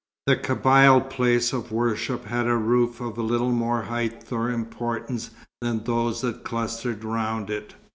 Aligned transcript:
The 0.25 0.35
Kabyle 0.35 0.99
place 1.01 1.53
of 1.53 1.71
worship 1.71 2.25
had 2.25 2.47
a 2.47 2.57
roof 2.57 2.99
of 3.01 3.19
little 3.19 3.51
more 3.51 3.83
height 3.83 4.31
or 4.31 4.49
importance 4.49 5.29
than 5.61 5.83
those 5.83 6.21
that 6.21 6.43
clustered 6.43 7.03
round 7.03 7.51
it. 7.51 7.75